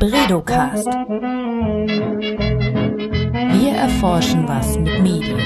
[0.00, 0.86] Bredocast.
[3.56, 5.38] Wir erforschen was mit Medien.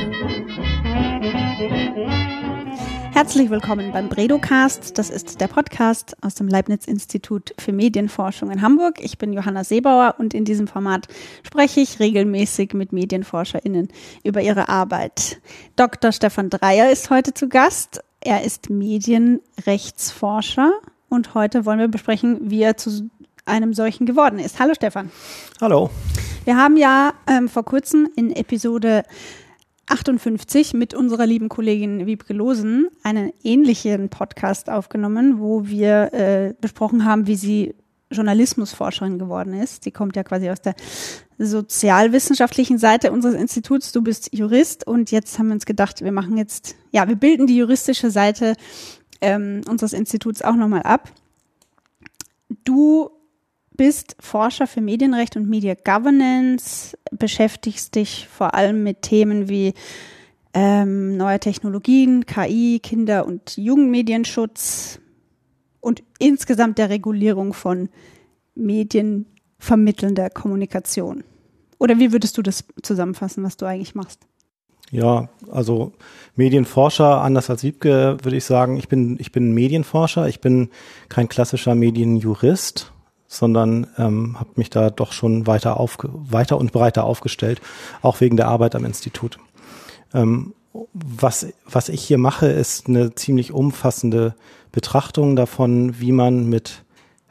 [3.12, 4.96] Herzlich willkommen beim Bredocast.
[4.96, 9.00] Das ist der Podcast aus dem Leibniz-Institut für Medienforschung in Hamburg.
[9.02, 11.08] Ich bin Johanna Seebauer und in diesem Format
[11.42, 13.88] spreche ich regelmäßig mit MedienforscherInnen
[14.22, 15.40] über ihre Arbeit.
[15.74, 16.12] Dr.
[16.12, 18.04] Stefan Dreier ist heute zu Gast.
[18.20, 20.70] Er ist Medienrechtsforscher
[21.08, 23.10] und heute wollen wir besprechen, wie er zu
[23.46, 24.58] einem solchen geworden ist.
[24.58, 25.10] Hallo Stefan.
[25.60, 25.90] Hallo.
[26.44, 29.04] Wir haben ja ähm, vor kurzem in Episode
[29.86, 37.04] 58 mit unserer lieben Kollegin Wiebke Losen einen ähnlichen Podcast aufgenommen, wo wir äh, besprochen
[37.04, 37.74] haben, wie sie
[38.10, 39.84] Journalismusforscherin geworden ist.
[39.84, 40.74] Sie kommt ja quasi aus der
[41.38, 43.92] sozialwissenschaftlichen Seite unseres Instituts.
[43.92, 47.46] Du bist Jurist und jetzt haben wir uns gedacht, wir machen jetzt, ja, wir bilden
[47.46, 48.54] die juristische Seite
[49.20, 51.10] ähm, unseres Instituts auch nochmal ab.
[52.64, 53.10] Du
[53.76, 59.74] bist Forscher für Medienrecht und Media Governance, beschäftigst dich vor allem mit Themen wie
[60.54, 65.00] ähm, neue Technologien, KI, Kinder- und Jugendmedienschutz
[65.80, 67.88] und insgesamt der Regulierung von
[68.54, 71.24] medienvermittelnder Kommunikation.
[71.78, 74.20] Oder wie würdest du das zusammenfassen, was du eigentlich machst?
[74.90, 75.92] Ja, also
[76.36, 80.70] Medienforscher, anders als Wiebke, würde ich sagen, ich bin, ich bin Medienforscher, ich bin
[81.08, 82.93] kein klassischer Medienjurist
[83.34, 87.60] sondern ähm, habe mich da doch schon weiter, aufge weiter und breiter aufgestellt,
[88.02, 89.38] auch wegen der Arbeit am Institut.
[90.12, 90.54] Ähm,
[90.92, 94.34] was, was ich hier mache, ist eine ziemlich umfassende
[94.72, 96.82] Betrachtung davon, wie man mit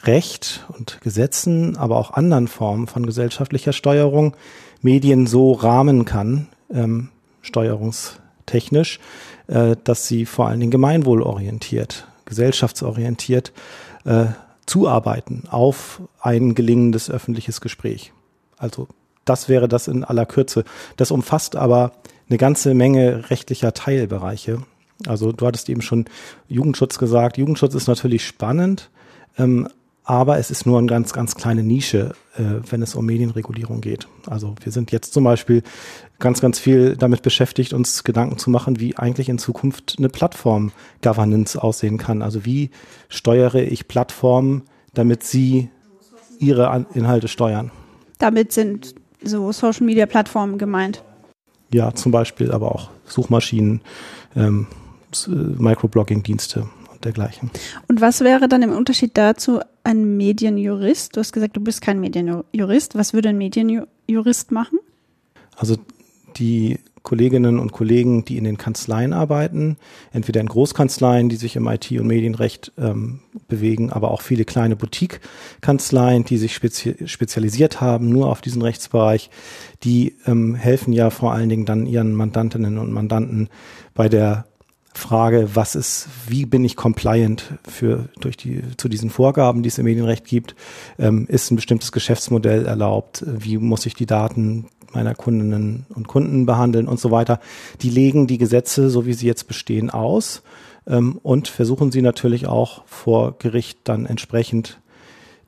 [0.04, 4.36] Recht und Gesetzen, aber auch anderen Formen von gesellschaftlicher Steuerung
[4.81, 7.09] Medien so rahmen kann, ähm,
[7.42, 9.00] steuerungstechnisch,
[9.48, 13.54] äh, dass sie vor allen Dingen gemeinwohlorientiert, gesellschaftsorientiert
[14.06, 14.26] äh,
[14.66, 18.13] zuarbeiten auf ein gelingendes öffentliches Gespräch.
[18.57, 18.88] Also
[19.25, 20.63] das wäre das in aller Kürze.
[20.97, 21.94] Das umfasst aber
[22.29, 24.63] eine ganze Menge rechtlicher Teilbereiche.
[25.07, 26.06] Also du hattest eben schon
[26.47, 27.38] Jugendschutz gesagt.
[27.38, 28.90] Jugendschutz ist natürlich spannend,
[29.38, 29.68] ähm,
[30.03, 34.08] aber es ist nur eine ganz, ganz kleine Nische, äh, wenn es um Medienregulierung geht.
[34.28, 35.64] Also wir sind jetzt zum Beispiel
[36.19, 41.62] ganz, ganz viel damit beschäftigt, uns Gedanken zu machen, wie eigentlich in Zukunft eine Plattform-Governance
[41.62, 42.22] aussehen kann.
[42.22, 42.69] Also wie
[43.08, 44.63] steuere ich Plattformen,
[44.94, 45.69] damit sie
[46.40, 47.72] ihre Inhalte steuern.
[48.19, 51.03] Damit sind so Social-Media-Plattformen gemeint.
[51.74, 53.81] Ja, zum Beispiel aber auch Suchmaschinen,
[54.36, 54.68] ähm,
[55.28, 56.68] Microblogging-Dienste
[57.06, 57.52] dergleichen.
[57.88, 61.16] Und was wäre dann im Unterschied dazu ein Medienjurist?
[61.16, 62.96] Du hast gesagt, du bist kein Medienjurist.
[62.96, 64.80] Was würde ein Medienjurist machen?
[65.56, 65.78] Also
[66.38, 69.78] die Kolleginnen und Kollegen, die in den Kanzleien arbeiten,
[70.13, 73.19] entweder in Großkanzleien, die sich im IT- und Medienrecht ähm,
[73.50, 79.30] bewegen, aber auch viele kleine Boutique-Kanzleien, die sich spezi spezialisiert haben, nur auf diesen Rechtsbereich,
[79.84, 83.50] die ähm, helfen ja vor allen Dingen dann ihren Mandantinnen und Mandanten
[83.94, 84.46] bei der
[84.96, 89.78] Frage, was ist, wie bin ich compliant für durch die zu diesen Vorgaben, die es
[89.78, 90.56] im Medienrecht gibt,
[91.00, 96.46] ähm, ist ein bestimmtes Geschäftsmodell erlaubt, wie muss ich die Daten meiner Kundinnen und Kunden
[96.46, 97.40] behandeln und so weiter.
[97.81, 100.44] Die legen die Gesetze, so wie sie jetzt bestehen, aus
[100.88, 104.80] ähm, und versuchen sie natürlich auch vor Gericht dann entsprechend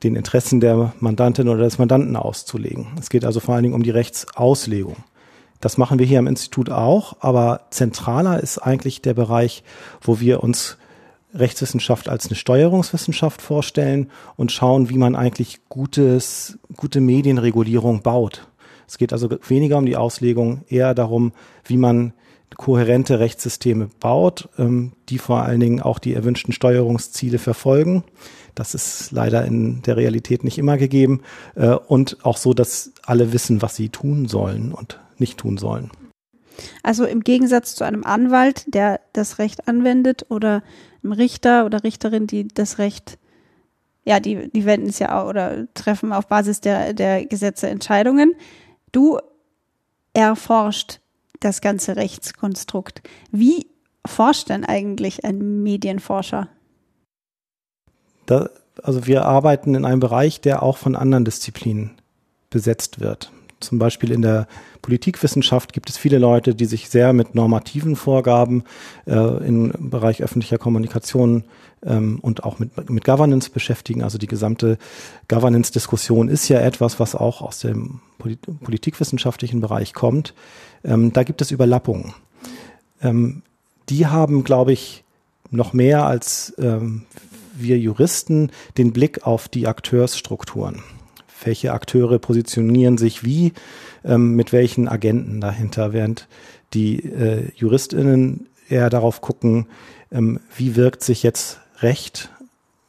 [0.02, 2.88] den Interessen der Mandantin oder des Mandanten auszulegen.
[3.00, 4.96] Es geht also vor allen Dingen um die Rechtsauslegung.
[5.60, 9.62] Das machen wir hier am Institut auch, aber zentraler ist eigentlich der Bereich,
[10.02, 10.76] wo wir uns
[11.34, 18.48] Rechtswissenschaft als eine Steuerungswissenschaft vorstellen und schauen, wie man eigentlich gutes, gute Medienregulierung baut.
[18.86, 21.32] Es geht also weniger um die Auslegung, eher darum,
[21.64, 22.12] wie man
[22.56, 28.04] kohärente Rechtssysteme baut, ähm, die vor allen Dingen auch die erwünschten Steuerungsziele verfolgen.
[28.54, 31.20] Das ist leider in der Realität nicht immer gegeben
[31.54, 35.90] äh, und auch so, dass alle wissen, was sie tun sollen und nicht tun sollen.
[36.82, 40.62] Also im Gegensatz zu einem Anwalt, der das Recht anwendet oder
[41.02, 43.18] einem Richter oder Richterin, die das Recht,
[44.04, 48.34] ja, die, die wenden es ja auch oder treffen auf Basis der, der Gesetze Entscheidungen.
[48.92, 49.18] Du
[50.14, 51.00] erforscht
[51.40, 53.02] das ganze Rechtskonstrukt.
[53.30, 53.66] Wie
[54.06, 56.48] forscht denn eigentlich ein Medienforscher?
[58.24, 58.48] Da,
[58.82, 61.92] also wir arbeiten in einem Bereich, der auch von anderen Disziplinen
[62.50, 63.30] besetzt wird.
[63.60, 64.46] Zum Beispiel in der
[64.82, 68.64] Politikwissenschaft gibt es viele Leute, die sich sehr mit normativen Vorgaben
[69.06, 69.12] äh,
[69.46, 71.44] im Bereich öffentlicher Kommunikation
[71.82, 74.02] ähm, und auch mit, mit Governance beschäftigen.
[74.02, 74.76] Also die gesamte
[75.28, 80.34] Governance-Diskussion ist ja etwas, was auch aus dem Polit politikwissenschaftlichen Bereich kommt.
[80.84, 82.12] Ähm, da gibt es Überlappungen.
[83.02, 83.42] Ähm,
[83.88, 85.02] die haben, glaube ich,
[85.50, 87.06] noch mehr als ähm,
[87.54, 90.82] wir Juristen den Blick auf die Akteursstrukturen
[91.46, 93.52] welche Akteure positionieren sich wie,
[94.04, 96.28] ähm, mit welchen Agenten dahinter, während
[96.74, 99.66] die äh, JuristInnen eher darauf gucken,
[100.10, 102.30] ähm, wie wirkt sich jetzt Recht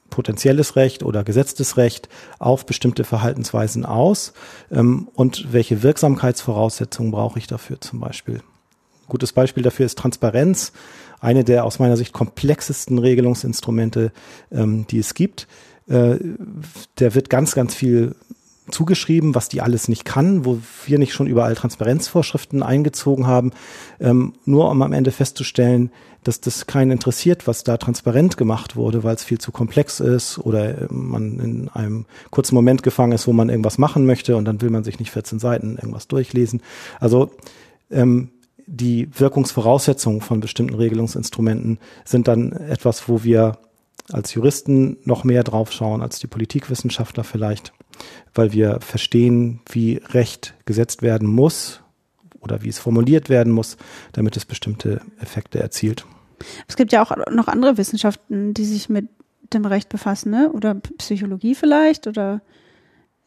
[0.10, 2.10] potenzielles Recht oder gesetztes Recht
[2.40, 4.34] auf bestimmte Verhaltensweisen aus
[4.72, 8.42] ähm, und welche Wirksamkeitsvoraussetzungen brauche ich dafür zum Beispiel.
[9.08, 10.74] Gutes Beispiel dafür ist Transparenz,
[11.20, 14.12] eine der aus meiner Sicht komplexesten Regelungsinstrumente,
[14.52, 15.48] ähm, die es gibt.
[15.88, 16.18] Äh,
[17.00, 18.16] der wird ganz, ganz viel
[18.70, 23.52] zugeschrieben, was die alles nicht kann, wo wir nicht schon überall Transparenzvorschriften eingezogen haben,
[24.00, 25.92] ähm, nur um am Ende festzustellen,
[26.24, 30.38] dass das keinen interessiert, was da transparent gemacht wurde, weil es viel zu komplex ist
[30.40, 34.46] oder äh, man in einem kurzen Moment gefangen ist, wo man irgendwas machen möchte und
[34.46, 36.62] dann will man sich nicht 14 Seiten irgendwas durchlesen.
[37.00, 37.32] Also
[37.90, 38.30] ähm,
[38.66, 43.60] die Wirkungsvoraussetzungen von bestimmten Regelungsinstrumenten sind dann etwas, wo wir
[44.12, 47.74] als Juristen noch mehr drauf schauen als die Politikwissenschaftler vielleicht,
[48.34, 51.82] weil wir verstehen, wie Recht gesetzt werden muss
[52.40, 53.78] oder wie es formuliert werden muss,
[54.14, 56.06] damit es bestimmte Effekte erzielt.
[56.68, 59.08] Es gibt ja auch noch andere Wissenschaften, die sich mit
[59.54, 60.52] dem Recht befassen, ne?
[60.52, 62.42] oder Psychologie vielleicht oder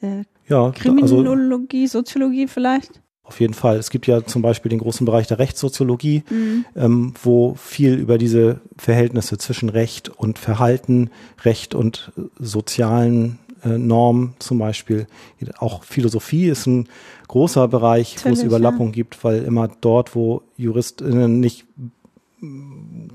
[0.01, 3.01] äh, ja, Kriminologie, also, Soziologie vielleicht.
[3.23, 3.77] Auf jeden Fall.
[3.77, 6.65] Es gibt ja zum Beispiel den großen Bereich der Rechtssoziologie, mhm.
[6.75, 11.11] ähm, wo viel über diese Verhältnisse zwischen Recht und Verhalten,
[11.45, 15.07] Recht und sozialen äh, Normen zum Beispiel.
[15.59, 16.89] Auch Philosophie ist ein
[17.29, 18.93] großer Bereich, Natürlich, wo es Überlappung ja.
[18.93, 21.67] gibt, weil immer dort, wo JuristInnen nicht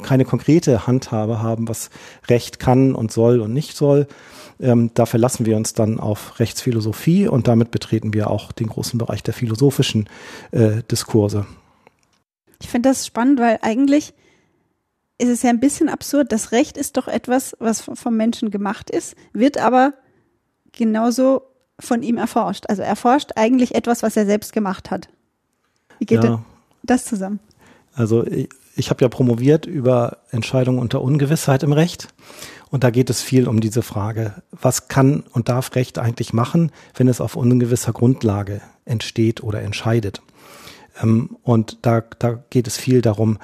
[0.03, 1.89] keine konkrete Handhabe haben, was
[2.27, 4.07] Recht kann und soll und nicht soll.
[4.59, 8.97] Ähm, da verlassen wir uns dann auf Rechtsphilosophie und damit betreten wir auch den großen
[8.97, 10.07] Bereich der philosophischen
[10.51, 11.45] äh, Diskurse.
[12.61, 14.13] Ich finde das spannend, weil eigentlich
[15.17, 16.31] ist es ja ein bisschen absurd.
[16.31, 19.93] Das Recht ist doch etwas, was vom Menschen gemacht ist, wird aber
[20.75, 21.43] genauso
[21.79, 22.65] von ihm erforscht.
[22.69, 25.09] Also er forscht eigentlich etwas, was er selbst gemacht hat.
[25.99, 26.29] Wie geht ja.
[26.29, 26.45] denn
[26.83, 27.39] das zusammen?
[27.93, 32.09] Also ich, ich habe ja promoviert über Entscheidungen unter Ungewissheit im Recht.
[32.69, 36.71] Und da geht es viel um diese Frage, was kann und darf Recht eigentlich machen,
[36.95, 40.21] wenn es auf ungewisser Grundlage entsteht oder entscheidet.
[41.01, 43.37] Ähm, und da, da geht es viel darum,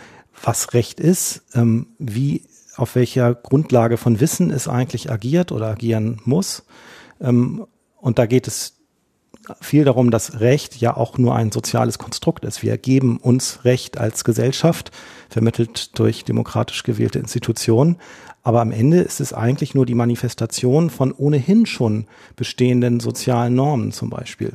[0.43, 2.43] was Recht ist, ähm, wie,
[2.75, 6.63] auf welcher Grundlage von Wissen es eigentlich agiert oder agieren muss.
[7.21, 7.65] Ähm,
[7.97, 8.77] und da geht es
[9.59, 12.61] viel darum, dass Recht ja auch nur ein soziales Konstrukt ist.
[12.61, 14.91] Wir geben uns Recht als Gesellschaft,
[15.29, 17.97] vermittelt durch demokratisch gewählte Institutionen.
[18.43, 23.91] Aber am Ende ist es eigentlich nur die Manifestation von ohnehin schon bestehenden sozialen Normen
[23.91, 24.53] zum Beispiel.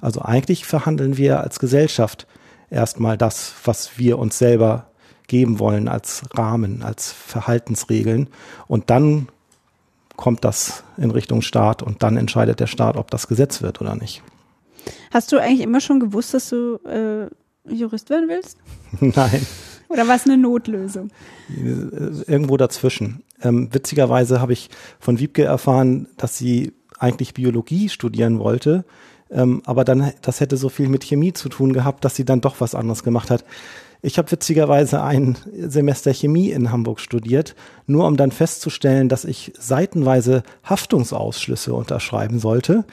[0.00, 2.26] Also eigentlich verhandeln wir als Gesellschaft
[2.70, 4.90] erstmal das, was wir uns selber
[5.28, 8.28] geben wollen als Rahmen, als Verhaltensregeln.
[8.66, 9.28] Und dann
[10.16, 13.94] kommt das in Richtung Staat und dann entscheidet der Staat, ob das Gesetz wird oder
[13.94, 14.22] nicht.
[15.10, 17.28] Hast du eigentlich immer schon gewusst, dass du äh,
[17.72, 18.58] Jurist werden willst?
[19.00, 19.46] Nein.
[19.88, 21.10] Oder war es eine Notlösung?
[21.54, 23.22] Irgendwo dazwischen.
[23.42, 28.84] Ähm, witzigerweise habe ich von Wiebke erfahren, dass sie eigentlich Biologie studieren wollte,
[29.30, 32.40] ähm, aber dann das hätte so viel mit Chemie zu tun gehabt, dass sie dann
[32.40, 33.44] doch was anderes gemacht hat.
[34.04, 37.54] Ich habe witzigerweise ein Semester Chemie in Hamburg studiert,
[37.86, 42.84] nur um dann festzustellen, dass ich seitenweise Haftungsausschlüsse unterschreiben sollte,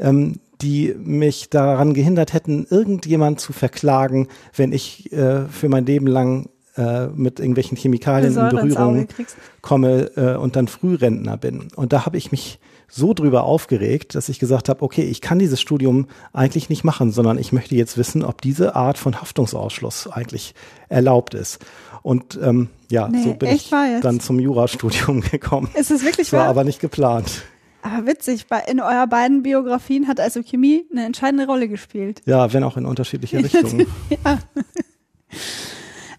[0.00, 4.26] ähm, die mich daran gehindert hätten, irgendjemand zu verklagen,
[4.56, 9.08] wenn ich äh, für mein Leben lang äh, mit irgendwelchen Chemikalien in Berührung
[9.62, 11.68] komme äh, und dann Frührentner bin.
[11.76, 15.38] Und da habe ich mich so drüber aufgeregt, dass ich gesagt habe, okay, ich kann
[15.38, 20.08] dieses Studium eigentlich nicht machen, sondern ich möchte jetzt wissen, ob diese Art von Haftungsausschluss
[20.08, 20.54] eigentlich
[20.88, 21.58] erlaubt ist.
[22.02, 25.68] Und ähm, ja, nee, so bin ich dann zum Jurastudium gekommen.
[25.74, 26.48] Ist es wirklich das war wahr?
[26.48, 27.42] aber nicht geplant.
[27.82, 32.22] Aber witzig, in eurer beiden Biografien hat also Chemie eine entscheidende Rolle gespielt.
[32.24, 33.86] Ja, wenn auch in unterschiedliche Richtungen.
[34.24, 34.38] ja.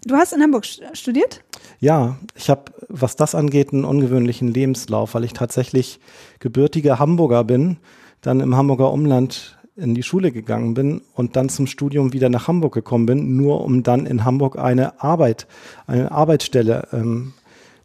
[0.06, 1.44] Du hast in Hamburg studiert?
[1.80, 6.00] Ja, ich habe, was das angeht, einen ungewöhnlichen Lebenslauf, weil ich tatsächlich
[6.40, 7.78] gebürtiger Hamburger bin,
[8.22, 12.48] dann im Hamburger Umland in die Schule gegangen bin und dann zum Studium wieder nach
[12.48, 15.46] Hamburg gekommen bin, nur um dann in Hamburg eine Arbeit,
[15.86, 17.34] eine Arbeitsstelle ähm,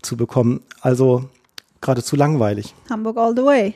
[0.00, 0.62] zu bekommen.
[0.80, 1.28] Also
[1.82, 2.74] geradezu langweilig.
[2.88, 3.74] Hamburg all the way.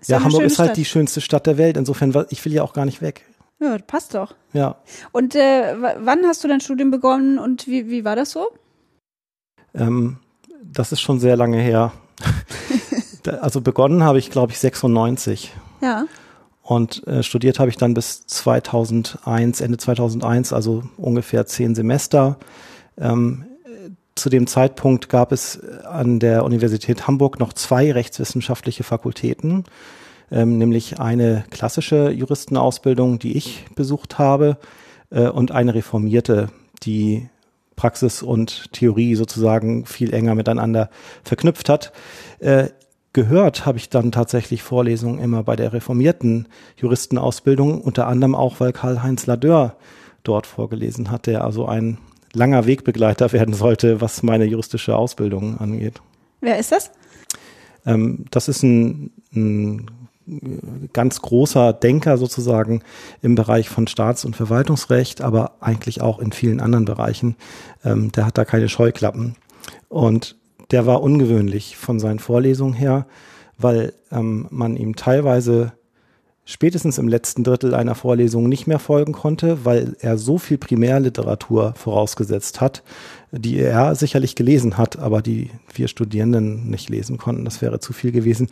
[0.00, 0.76] Ist ja, Hamburg ist halt Stadt.
[0.76, 1.78] die schönste Stadt der Welt.
[1.78, 3.24] Insofern, ich will ja auch gar nicht weg.
[3.58, 4.34] Ja, passt doch.
[4.52, 4.76] Ja.
[5.12, 8.48] Und äh, wann hast du dein Studium begonnen und wie, wie war das so?
[9.76, 10.18] Ähm,
[10.62, 11.92] das ist schon sehr lange her.
[13.40, 15.52] also begonnen habe ich, glaube ich, 96.
[15.82, 16.06] Ja.
[16.62, 22.38] Und äh, studiert habe ich dann bis 2001, Ende 2001, also ungefähr zehn Semester.
[22.98, 23.44] Ähm,
[24.16, 29.64] zu dem Zeitpunkt gab es an der Universität Hamburg noch zwei rechtswissenschaftliche Fakultäten.
[30.30, 34.56] ähm, nämlich eine klassische Juristenausbildung, die ich besucht habe,
[35.10, 36.48] äh, und eine reformierte,
[36.82, 37.28] die
[37.76, 40.90] Praxis und Theorie sozusagen viel enger miteinander
[41.22, 41.92] verknüpft hat.
[42.38, 42.68] Äh,
[43.12, 48.72] gehört habe ich dann tatsächlich Vorlesungen immer bei der reformierten Juristenausbildung, unter anderem auch, weil
[48.72, 49.76] Karl-Heinz Ladeur
[50.22, 51.98] dort vorgelesen hat, der also ein
[52.32, 56.00] langer Wegbegleiter werden sollte, was meine juristische Ausbildung angeht.
[56.40, 56.90] Wer ist das?
[57.86, 59.90] Ähm, das ist ein, ein
[60.92, 62.82] ganz großer Denker sozusagen
[63.22, 67.36] im Bereich von Staats- und Verwaltungsrecht, aber eigentlich auch in vielen anderen Bereichen.
[67.84, 69.36] Ähm, der hat da keine Scheuklappen.
[69.88, 70.36] Und
[70.70, 73.06] der war ungewöhnlich von seinen Vorlesungen her,
[73.56, 75.72] weil ähm, man ihm teilweise
[76.46, 81.74] spätestens im letzten Drittel einer Vorlesung nicht mehr folgen konnte, weil er so viel Primärliteratur
[81.76, 82.84] vorausgesetzt hat,
[83.32, 87.44] die er sicherlich gelesen hat, aber die wir Studierenden nicht lesen konnten.
[87.44, 88.48] Das wäre zu viel gewesen.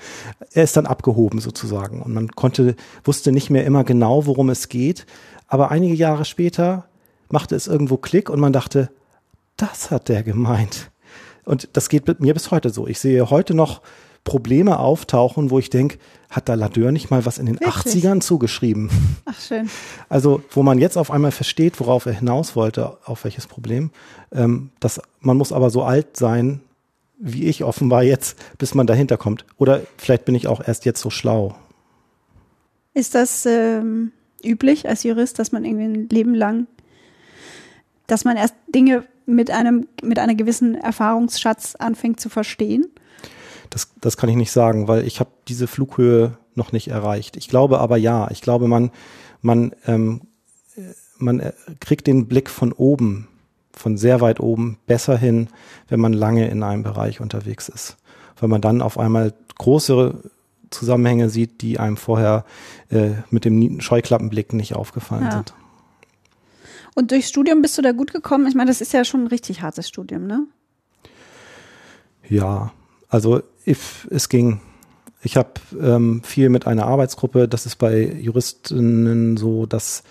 [0.52, 2.74] Er ist dann abgehoben sozusagen und man konnte,
[3.04, 5.06] wusste nicht mehr immer genau, worum es geht.
[5.46, 6.86] Aber einige Jahre später
[7.30, 8.90] machte es irgendwo Klick und man dachte,
[9.56, 10.90] das hat der gemeint.
[11.44, 12.88] Und das geht mir bis heute so.
[12.88, 13.82] Ich sehe heute noch
[14.24, 15.98] Probleme auftauchen, wo ich denke,
[16.30, 18.04] hat da Ladeur nicht mal was in den Wirklich?
[18.04, 18.90] 80ern zugeschrieben?
[19.26, 19.68] Ach schön.
[20.08, 23.90] Also wo man jetzt auf einmal versteht, worauf er hinaus wollte, auf welches Problem.
[24.32, 26.60] Ähm, das, man muss aber so alt sein,
[27.18, 29.44] wie ich offenbar jetzt, bis man dahinter kommt.
[29.58, 31.54] Oder vielleicht bin ich auch erst jetzt so schlau.
[32.94, 34.12] Ist das ähm,
[34.42, 36.66] üblich als Jurist, dass man irgendwie ein Leben lang,
[38.06, 42.86] dass man erst Dinge mit einem, mit einer gewissen Erfahrungsschatz anfängt zu verstehen?
[43.70, 47.36] Das, das kann ich nicht sagen, weil ich habe diese Flughöhe noch nicht erreicht.
[47.36, 48.30] Ich glaube aber ja.
[48.30, 48.90] Ich glaube, man,
[49.42, 50.22] man, ähm,
[51.18, 53.28] man äh, kriegt den Blick von oben,
[53.72, 55.48] von sehr weit oben, besser hin,
[55.88, 57.96] wenn man lange in einem Bereich unterwegs ist.
[58.38, 60.30] Weil man dann auf einmal größere
[60.70, 62.44] Zusammenhänge sieht, die einem vorher
[62.90, 65.32] äh, mit dem Scheuklappenblick nicht aufgefallen ja.
[65.32, 65.54] sind.
[66.94, 68.46] Und durchs Studium bist du da gut gekommen?
[68.46, 70.46] Ich meine, das ist ja schon ein richtig hartes Studium, ne?
[72.28, 72.72] Ja,
[73.08, 74.60] also if, es ging.
[75.22, 80.02] Ich habe ähm, viel mit einer Arbeitsgruppe, das ist bei Juristinnen so, dass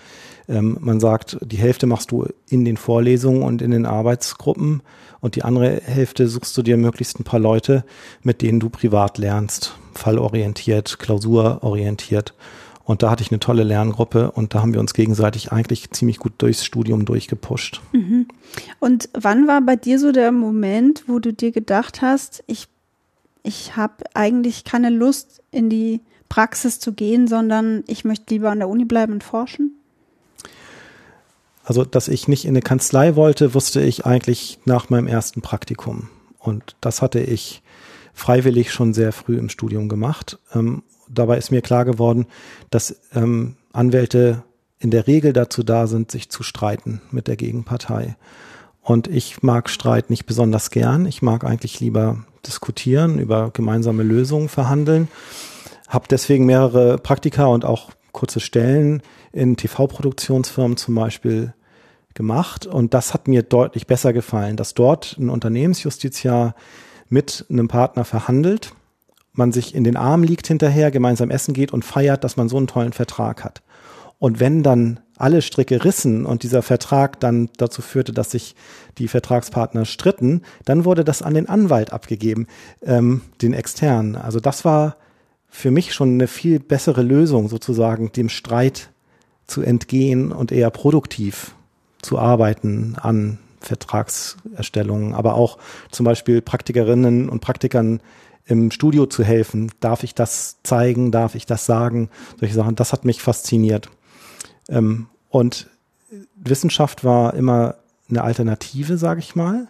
[0.48, 4.82] ähm, man sagt, die Hälfte machst du in den Vorlesungen und in den Arbeitsgruppen
[5.20, 7.84] und die andere Hälfte suchst du dir möglichst ein paar Leute,
[8.22, 12.34] mit denen du privat lernst, fallorientiert, klausurorientiert.
[12.84, 16.18] Und da hatte ich eine tolle Lerngruppe und da haben wir uns gegenseitig eigentlich ziemlich
[16.18, 17.80] gut durchs Studium durchgepusht.
[17.92, 18.28] Mhm.
[18.78, 22.66] Und wann war bei dir so der Moment, wo du dir gedacht hast, ich,
[23.44, 28.58] ich habe eigentlich keine Lust in die Praxis zu gehen, sondern ich möchte lieber an
[28.58, 29.76] der Uni bleiben und forschen?
[31.62, 36.08] Also, dass ich nicht in eine Kanzlei wollte, wusste ich eigentlich nach meinem ersten Praktikum.
[36.38, 37.62] Und das hatte ich
[38.12, 40.38] freiwillig schon sehr früh im Studium gemacht.
[40.54, 42.26] Ähm, dabei ist mir klar geworden,
[42.70, 44.42] dass ähm, Anwälte
[44.78, 48.16] in der Regel dazu da sind, sich zu streiten mit der Gegenpartei.
[48.82, 51.06] Und ich mag Streit nicht besonders gern.
[51.06, 55.08] Ich mag eigentlich lieber diskutieren, über gemeinsame Lösungen verhandeln.
[55.88, 61.52] Habe deswegen mehrere Praktika und auch kurze Stellen in TV-Produktionsfirmen zum Beispiel
[62.14, 62.66] gemacht.
[62.66, 66.54] Und das hat mir deutlich besser gefallen, dass dort ein Unternehmensjustiziar
[67.08, 68.72] mit einem Partner verhandelt
[69.34, 72.56] man sich in den Arm liegt hinterher, gemeinsam essen geht und feiert, dass man so
[72.56, 73.62] einen tollen Vertrag hat.
[74.18, 78.54] Und wenn dann alle Stricke rissen und dieser Vertrag dann dazu führte, dass sich
[78.98, 82.46] die Vertragspartner stritten, dann wurde das an den Anwalt abgegeben,
[82.82, 84.16] ähm, den externen.
[84.16, 84.96] Also das war
[85.48, 88.90] für mich schon eine viel bessere Lösung, sozusagen dem Streit
[89.46, 91.54] zu entgehen und eher produktiv
[92.02, 95.58] zu arbeiten an Vertragserstellungen, aber auch
[95.90, 98.00] zum Beispiel Praktikerinnen und Praktikern
[98.46, 99.70] im Studio zu helfen.
[99.80, 101.10] Darf ich das zeigen?
[101.12, 102.10] Darf ich das sagen?
[102.38, 102.74] Solche Sachen.
[102.74, 103.88] Das hat mich fasziniert.
[104.68, 105.68] Ähm, und
[106.36, 107.76] Wissenschaft war immer
[108.08, 109.68] eine Alternative, sage ich mal.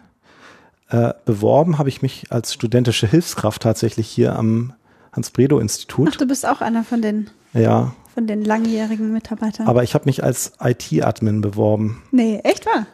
[0.89, 4.73] Äh, beworben habe ich mich als studentische Hilfskraft tatsächlich hier am
[5.13, 6.09] Hans-Bredow-Institut.
[6.11, 7.95] Ach, du bist auch einer von den, ja.
[8.13, 9.67] von den langjährigen Mitarbeitern.
[9.67, 12.03] Aber ich habe mich als IT-Admin beworben.
[12.11, 12.85] Nee, echt wahr?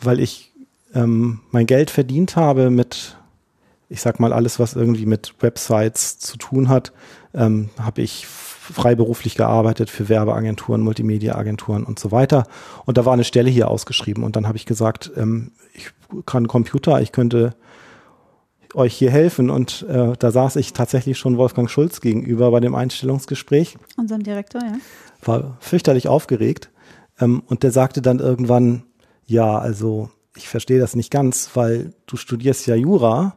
[0.00, 0.52] Weil ich
[0.94, 3.16] ähm, mein Geld verdient habe mit
[3.90, 6.92] ich sag mal, alles, was irgendwie mit Websites zu tun hat,
[7.34, 8.26] ähm, habe ich
[8.72, 12.44] freiberuflich gearbeitet für Werbeagenturen, Multimedia-Agenturen und so weiter.
[12.86, 14.24] Und da war eine Stelle hier ausgeschrieben.
[14.24, 15.90] Und dann habe ich gesagt, ähm, ich
[16.26, 17.54] kann Computer, ich könnte
[18.74, 19.50] euch hier helfen.
[19.50, 23.76] Und äh, da saß ich tatsächlich schon Wolfgang Schulz gegenüber bei dem Einstellungsgespräch.
[23.96, 24.74] Unserem Direktor, ja.
[25.22, 26.70] War fürchterlich aufgeregt.
[27.20, 28.84] Ähm, und der sagte dann irgendwann,
[29.26, 33.36] ja, also ich verstehe das nicht ganz, weil du studierst ja Jura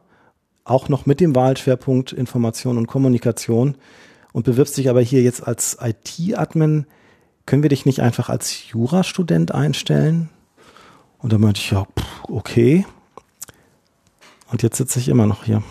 [0.64, 3.76] auch noch mit dem Wahlschwerpunkt Information und Kommunikation.
[4.34, 6.86] Und bewirbst dich aber hier jetzt als IT-Admin.
[7.46, 10.28] Können wir dich nicht einfach als Jurastudent einstellen?
[11.18, 12.84] Und da meinte ich, ja, pff, okay.
[14.50, 15.62] Und jetzt sitze ich immer noch hier.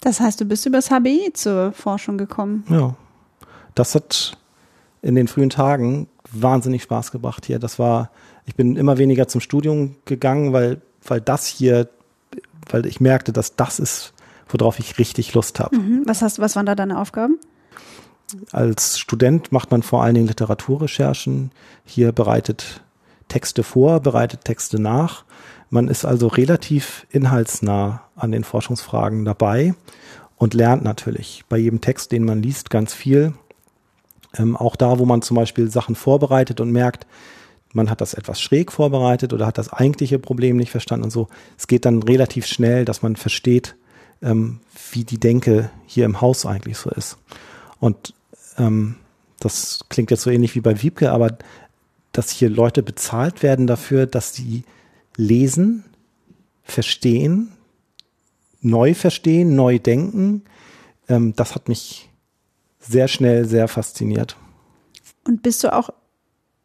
[0.00, 2.64] Das heißt, du bist übers HBI zur Forschung gekommen.
[2.68, 2.96] Ja.
[3.76, 4.36] Das hat
[5.00, 7.60] in den frühen Tagen wahnsinnig Spaß gebracht hier.
[7.60, 8.10] Das war,
[8.44, 11.88] ich bin immer weniger zum Studium gegangen, weil, weil das hier,
[12.70, 14.14] weil ich merkte, dass das ist,
[14.48, 15.76] worauf ich richtig Lust habe.
[15.76, 16.02] Mhm.
[16.06, 17.38] Was hast, was waren da deine Aufgaben?
[18.52, 21.50] Als Student macht man vor allen Dingen Literaturrecherchen.
[21.84, 22.82] Hier bereitet
[23.28, 25.24] Texte vor, bereitet Texte nach.
[25.70, 29.74] Man ist also relativ inhaltsnah an den Forschungsfragen dabei
[30.36, 33.34] und lernt natürlich bei jedem Text, den man liest, ganz viel.
[34.36, 37.06] Ähm, auch da, wo man zum Beispiel Sachen vorbereitet und merkt,
[37.72, 41.28] man hat das etwas schräg vorbereitet oder hat das eigentliche Problem nicht verstanden und so.
[41.58, 43.76] Es geht dann relativ schnell, dass man versteht,
[44.22, 44.60] ähm,
[44.92, 47.18] wie die Denke hier im Haus eigentlich so ist.
[47.78, 48.14] Und
[48.58, 48.96] ähm,
[49.40, 51.38] das klingt jetzt so ähnlich wie bei Wiebke, aber
[52.12, 54.64] dass hier Leute bezahlt werden dafür, dass sie
[55.16, 55.84] lesen,
[56.62, 57.52] verstehen,
[58.60, 60.42] neu verstehen, neu denken,
[61.08, 62.08] ähm, das hat mich
[62.80, 64.36] sehr schnell sehr fasziniert.
[65.24, 65.90] Und bist du auch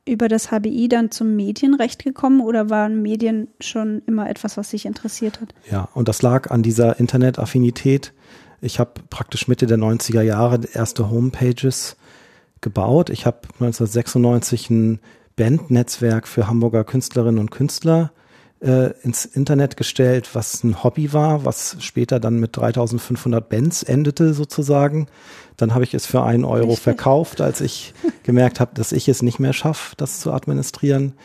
[0.06, 4.86] über das HBI dann zum Medienrecht gekommen oder waren Medien schon immer etwas, was dich
[4.86, 5.54] interessiert hat?
[5.70, 8.14] Ja, und das lag an dieser Internetaffinität.
[8.64, 11.98] Ich habe praktisch Mitte der 90er Jahre erste Homepages
[12.62, 13.10] gebaut.
[13.10, 15.00] Ich habe 1996 ein
[15.36, 18.14] Bandnetzwerk für Hamburger Künstlerinnen und Künstler
[18.62, 24.34] äh, ins Internet gestellt, was ein Hobby war, was später dann mit 3500 Bands endete
[24.34, 25.08] sozusagen.
[25.58, 27.94] Dann habe ich es für einen Euro verkauft, als ich
[28.24, 31.16] gemerkt habe, dass ich es nicht mehr schaffe, das zu administrieren.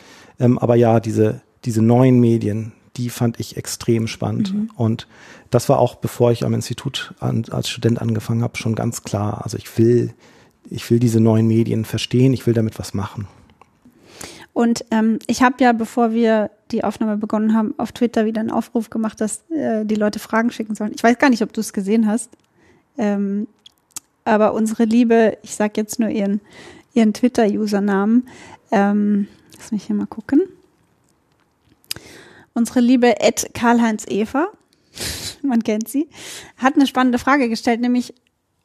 [0.41, 4.53] Ähm, aber ja, diese, diese neuen Medien, die fand ich extrem spannend.
[4.53, 4.69] Mhm.
[4.75, 5.07] Und
[5.49, 9.41] das war auch, bevor ich am Institut an, als Student angefangen habe, schon ganz klar.
[9.43, 10.13] Also ich will,
[10.69, 13.27] ich will diese neuen Medien verstehen, ich will damit was machen.
[14.51, 18.51] Und ähm, ich habe ja, bevor wir die Aufnahme begonnen haben, auf Twitter wieder einen
[18.51, 20.91] Aufruf gemacht, dass äh, die Leute Fragen schicken sollen.
[20.93, 22.31] Ich weiß gar nicht, ob du es gesehen hast.
[22.97, 23.47] Ähm,
[24.25, 26.41] aber unsere Liebe, ich sage jetzt nur ihren,
[26.93, 28.27] ihren Twitter-Usernamen,
[28.71, 30.41] ähm, lass mich hier mal gucken.
[32.59, 34.49] Unsere liebe Ed Karl-Heinz Eva,
[35.41, 36.09] man kennt sie,
[36.57, 38.13] hat eine spannende Frage gestellt, nämlich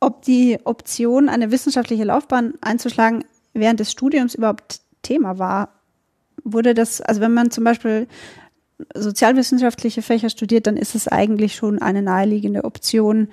[0.00, 5.68] ob die Option, eine wissenschaftliche Laufbahn einzuschlagen, während des Studiums überhaupt Thema war
[6.44, 8.06] wurde das, also wenn man zum Beispiel
[8.94, 13.28] sozialwissenschaftliche Fächer studiert, dann ist es eigentlich schon eine naheliegende Option,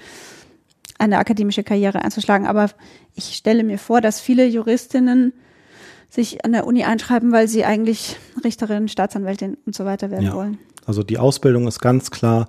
[0.99, 2.45] eine akademische Karriere einzuschlagen.
[2.45, 2.69] Aber
[3.15, 5.33] ich stelle mir vor, dass viele Juristinnen
[6.11, 10.33] sich an der Uni einschreiben, weil sie eigentlich Richterin, Staatsanwältin und so weiter werden ja.
[10.33, 10.59] wollen.
[10.85, 12.47] Also die Ausbildung ist ganz klar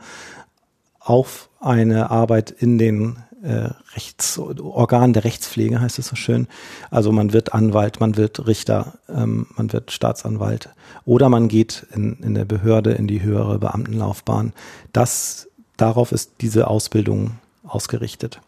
[0.98, 6.48] auf eine Arbeit in den äh, Rechtsorgan der Rechtspflege, heißt es so schön.
[6.90, 10.68] Also man wird Anwalt, man wird Richter, ähm, man wird Staatsanwalt
[11.04, 14.52] oder man geht in, in der Behörde in die höhere Beamtenlaufbahn.
[14.92, 18.40] Das, darauf ist diese Ausbildung ausgerichtet.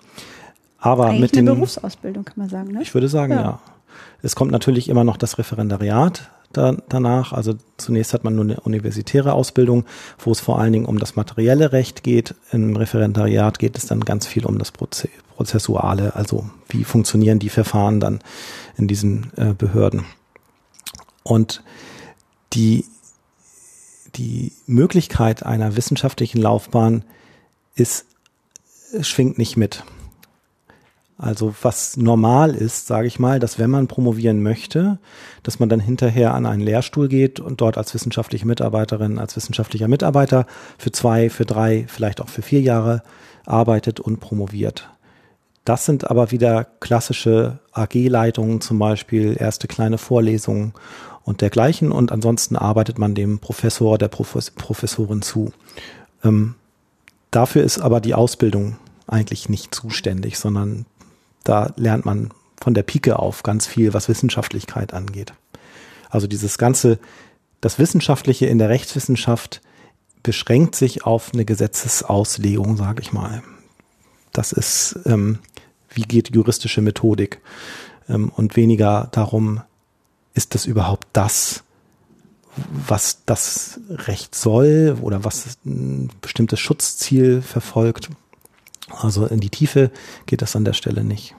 [0.78, 2.82] Aber Eigentlich mit den, Berufsausbildung kann man sagen, ne?
[2.82, 3.40] Ich würde sagen, ja.
[3.40, 3.60] ja.
[4.22, 7.32] Es kommt natürlich immer noch das Referendariat da, danach.
[7.32, 9.84] Also zunächst hat man nur eine universitäre Ausbildung,
[10.18, 12.34] wo es vor allen Dingen um das materielle Recht geht.
[12.52, 18.00] Im Referendariat geht es dann ganz viel um das Prozessuale, also wie funktionieren die Verfahren
[18.00, 18.20] dann
[18.76, 20.04] in diesen äh, Behörden.
[21.22, 21.62] Und
[22.52, 22.84] die,
[24.14, 27.04] die Möglichkeit einer wissenschaftlichen Laufbahn
[27.74, 28.06] ist,
[29.00, 29.84] schwingt nicht mit.
[31.16, 34.98] Also was normal ist, sage ich mal, dass wenn man promovieren möchte,
[35.44, 39.86] dass man dann hinterher an einen Lehrstuhl geht und dort als wissenschaftliche Mitarbeiterin, als wissenschaftlicher
[39.86, 40.46] Mitarbeiter
[40.76, 43.02] für zwei, für drei, vielleicht auch für vier Jahre
[43.46, 44.90] arbeitet und promoviert.
[45.64, 50.74] Das sind aber wieder klassische AG-Leitungen, zum Beispiel erste kleine Vorlesungen
[51.22, 51.90] und dergleichen.
[51.90, 55.52] Und ansonsten arbeitet man dem Professor, der Professorin zu.
[56.22, 56.56] Ähm,
[57.30, 60.86] dafür ist aber die Ausbildung eigentlich nicht zuständig, sondern
[61.44, 62.30] da lernt man
[62.60, 65.34] von der Pike auf ganz viel, was Wissenschaftlichkeit angeht.
[66.10, 66.98] Also dieses ganze,
[67.60, 69.60] das Wissenschaftliche in der Rechtswissenschaft
[70.22, 73.42] beschränkt sich auf eine Gesetzesauslegung, sage ich mal.
[74.32, 75.38] Das ist, ähm,
[75.90, 77.40] wie geht juristische Methodik
[78.08, 79.60] ähm, und weniger darum,
[80.34, 81.62] ist das überhaupt das,
[82.86, 88.10] was das Recht soll oder was ein bestimmtes Schutzziel verfolgt.
[88.90, 89.90] Also in die Tiefe
[90.26, 91.34] geht das an der Stelle nicht.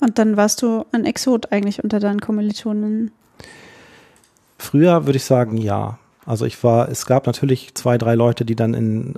[0.00, 3.10] Und dann warst du ein Exot eigentlich unter deinen Kommilitonen?
[4.58, 5.98] Früher würde ich sagen, ja.
[6.26, 9.14] Also ich war, es gab natürlich zwei, drei Leute, die dann in,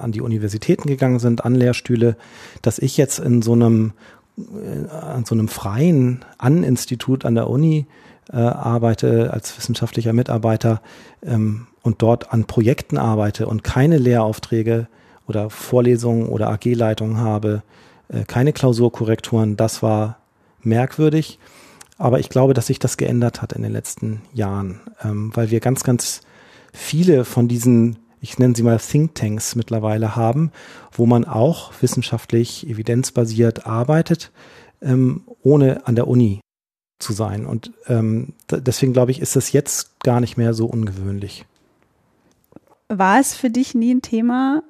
[0.00, 2.16] an die Universitäten gegangen sind, an Lehrstühle.
[2.62, 3.92] Dass ich jetzt in so einem
[4.36, 7.86] äh, an so einem freien An-Institut an der Uni
[8.32, 10.80] äh, arbeite als wissenschaftlicher Mitarbeiter
[11.24, 14.88] ähm, und dort an Projekten arbeite und keine Lehraufträge
[15.26, 17.62] oder Vorlesungen oder AG-Leitungen habe,
[18.08, 20.18] äh, keine Klausurkorrekturen, das war
[20.62, 21.38] merkwürdig.
[21.96, 25.60] Aber ich glaube, dass sich das geändert hat in den letzten Jahren, ähm, weil wir
[25.60, 26.22] ganz, ganz
[26.72, 30.50] viele von diesen, ich nenne sie mal Thinktanks mittlerweile haben,
[30.92, 34.32] wo man auch wissenschaftlich evidenzbasiert arbeitet,
[34.82, 36.40] ähm, ohne an der Uni
[36.98, 37.46] zu sein.
[37.46, 41.46] Und ähm, deswegen glaube ich, ist das jetzt gar nicht mehr so ungewöhnlich.
[42.88, 44.62] War es für dich nie ein Thema,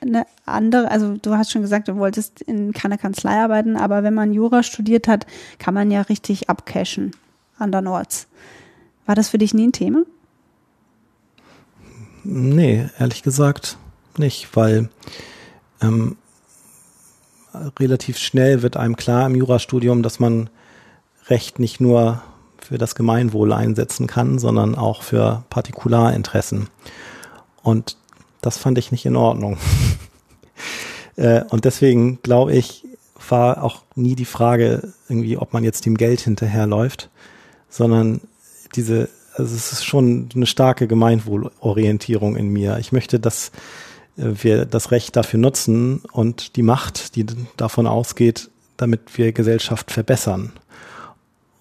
[0.00, 4.14] eine andere, also du hast schon gesagt, du wolltest in keiner Kanzlei arbeiten, aber wenn
[4.14, 5.26] man Jura studiert hat,
[5.58, 7.12] kann man ja richtig abcashen
[7.58, 8.26] andernorts.
[9.06, 10.02] War das für dich nie ein Thema?
[12.24, 13.76] Nee, ehrlich gesagt
[14.16, 14.88] nicht, weil
[15.80, 16.16] ähm,
[17.78, 20.50] relativ schnell wird einem klar im Jurastudium, dass man
[21.28, 22.22] Recht nicht nur
[22.58, 26.68] für das Gemeinwohl einsetzen kann, sondern auch für Partikularinteressen.
[27.62, 27.96] Und
[28.40, 29.58] das fand ich nicht in Ordnung.
[31.16, 32.84] äh, und deswegen glaube ich,
[33.28, 37.10] war auch nie die Frage irgendwie, ob man jetzt dem Geld hinterherläuft,
[37.68, 38.20] sondern
[38.74, 42.78] diese, also es ist schon eine starke Gemeinwohlorientierung in mir.
[42.78, 43.52] Ich möchte, dass
[44.16, 47.26] äh, wir das Recht dafür nutzen und die Macht, die
[47.56, 50.52] davon ausgeht, damit wir Gesellschaft verbessern.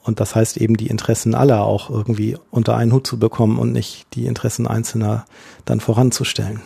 [0.03, 3.71] Und das heißt eben, die Interessen aller auch irgendwie unter einen Hut zu bekommen und
[3.71, 5.25] nicht die Interessen Einzelner
[5.65, 6.61] dann voranzustellen.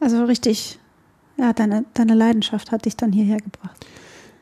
[0.00, 0.78] Also richtig,
[1.38, 3.86] ja, deine, deine Leidenschaft hat dich dann hierher gebracht.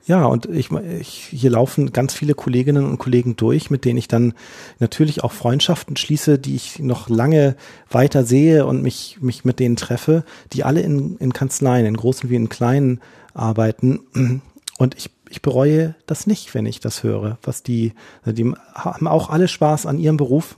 [0.05, 4.09] Ja, und ich, ich, hier laufen ganz viele Kolleginnen und Kollegen durch, mit denen ich
[4.09, 4.35] dann
[4.81, 7.55] natürlich auch Freundschaften schließe, die ich noch lange
[7.89, 12.31] weiter sehe und mich, mich mit denen treffe, die alle in, in Kanzleien, in großen
[12.31, 13.01] wie in kleinen
[13.33, 14.43] arbeiten.
[14.79, 17.95] Und ich ich bereue das nicht, wenn ich das höre, was die,
[18.27, 20.57] die haben auch alle Spaß an ihrem Beruf.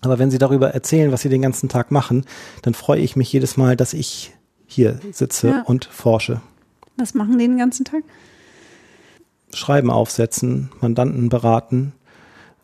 [0.00, 2.24] Aber wenn sie darüber erzählen, was sie den ganzen Tag machen,
[2.62, 4.32] dann freue ich mich jedes Mal, dass ich
[4.64, 5.62] hier sitze ja.
[5.62, 6.40] und forsche.
[6.96, 8.04] Was machen die den ganzen Tag?
[9.52, 11.92] Schreiben aufsetzen, Mandanten beraten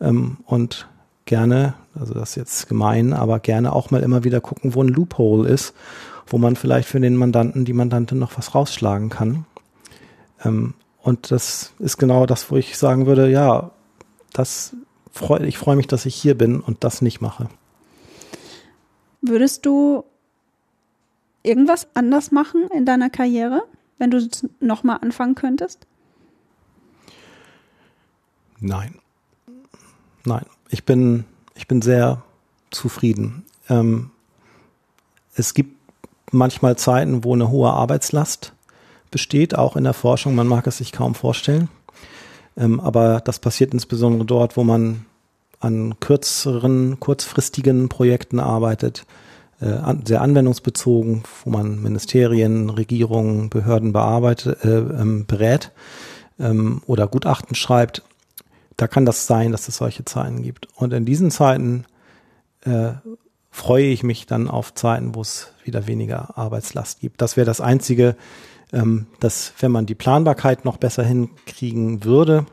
[0.01, 0.89] ähm, und
[1.25, 4.89] gerne, also das ist jetzt gemein, aber gerne auch mal immer wieder gucken, wo ein
[4.89, 5.75] Loophole ist,
[6.29, 9.45] wo man vielleicht für den Mandanten, die Mandantin noch was rausschlagen kann.
[10.45, 13.73] Ähm, und das ist genau das, wo ich sagen würde, ja,
[14.33, 14.75] das
[15.13, 17.49] freu, ich freue mich, dass ich hier bin und das nicht mache.
[19.21, 20.05] Würdest du
[21.43, 23.63] irgendwas anders machen in deiner Karriere,
[23.99, 24.29] wenn du
[24.61, 25.87] nochmal anfangen könntest?
[28.61, 28.99] Nein.
[30.25, 30.47] Nein.
[30.69, 32.23] Ich bin, ich bin sehr
[32.71, 33.45] zufrieden.
[33.69, 34.11] Ähm,
[35.35, 35.77] es gibt
[36.31, 38.53] manchmal Zeiten, wo eine hohe Arbeitslast
[39.13, 40.35] besteht, auch in der Forschung.
[40.35, 41.69] Man mag es sich kaum vorstellen.
[42.57, 45.07] Ähm, aber das passiert insbesondere dort, wo man
[45.61, 49.07] an kürzeren, kurzfristigen Projekten arbeitet,
[49.61, 55.71] äh, an, sehr anwendungsbezogen, wo man Ministerien, Regierungen, Behörden bearbeitet, äh, ähm, berät
[56.41, 58.03] ähm, oder Gutachten schreibt.
[58.77, 60.67] Da kann das sein, dass es solche Zeiten gibt.
[60.75, 61.85] Und in diesen Zeiten
[62.63, 62.93] äh,
[63.51, 67.21] freue ich mich dann auf Zeiten, wo es wieder weniger Arbeitslast gibt.
[67.21, 68.17] Das wäre das einzige
[68.73, 72.47] ähm, dass wenn man die Planbarkeit noch besser hinkriegen würde,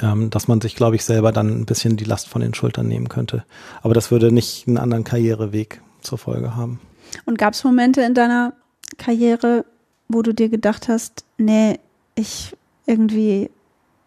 [0.00, 2.88] ähm, dass man sich, glaube ich, selber dann ein bisschen die Last von den Schultern
[2.88, 3.44] nehmen könnte.
[3.82, 6.80] Aber das würde nicht einen anderen Karriereweg zur Folge haben.
[7.26, 8.54] Und gab es Momente in deiner
[8.98, 9.64] Karriere,
[10.08, 11.78] wo du dir gedacht hast, nee,
[12.14, 12.56] ich
[12.86, 13.50] irgendwie,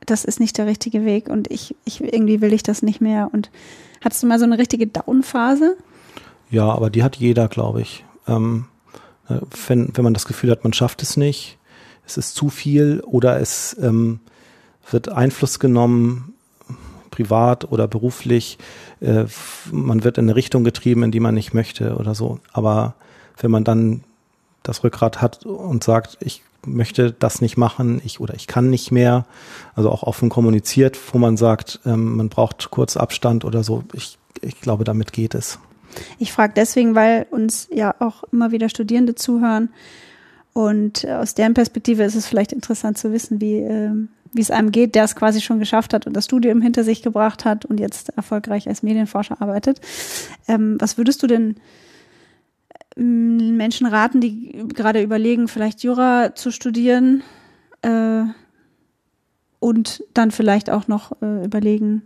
[0.06, 3.30] das ist nicht der richtige Weg und ich, ich irgendwie will ich das nicht mehr.
[3.32, 3.50] Und
[4.04, 5.78] hattest du mal so eine richtige Down-Phase?
[6.50, 8.06] Ja, aber die hat jeder, glaube ich.
[8.28, 8.77] Ähm, äh,
[9.68, 11.58] wenn, wenn man das Gefühl hat, man schafft es nicht,
[12.06, 14.20] es ist zu viel oder es ähm,
[14.90, 16.34] wird Einfluss genommen,
[17.12, 18.58] privat oder beruflich,
[19.02, 19.26] äh,
[19.72, 22.40] man wird in eine Richtung getrieben, in die man nicht möchte oder so.
[22.54, 22.96] Aber
[23.38, 24.04] wenn man dann
[24.64, 28.92] das Rückgrat hat und sagt, ich möchte das nicht machen, ich oder ich kann nicht
[28.92, 29.26] mehr,
[29.76, 34.18] also auch offen kommuniziert, wo man sagt, ähm, man braucht kurz Abstand oder so, ich,
[34.42, 35.60] ich glaube, damit geht es.
[36.20, 39.70] Ich frage deswegen, weil uns ja auch immer wieder Studierende zuhören.
[40.54, 43.92] Und aus deren Perspektive ist es vielleicht interessant zu wissen, wie, äh,
[44.34, 47.04] wie es einem geht, der es quasi schon geschafft hat und das Studium hinter sich
[47.04, 49.82] gebracht hat und jetzt erfolgreich als Medienforscher arbeitet.
[50.48, 51.58] Ähm, was würdest du denn
[52.96, 57.24] ähm, Menschen raten, die gerade überlegen, vielleicht Jura zu studieren
[57.84, 58.24] äh,
[59.60, 62.02] und dann vielleicht auch noch äh, überlegen,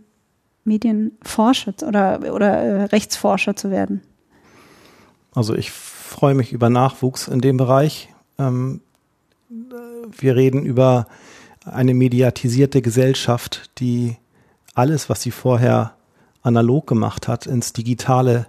[0.64, 4.02] Medienforscher oder, oder äh, Rechtsforscher zu werden?
[5.34, 8.08] Also ich freue mich über Nachwuchs in dem Bereich.
[8.38, 8.80] Ähm,
[10.18, 11.06] wir reden über
[11.64, 14.16] eine mediatisierte Gesellschaft, die
[14.74, 15.94] alles, was sie vorher
[16.42, 18.46] analog gemacht hat, ins Digitale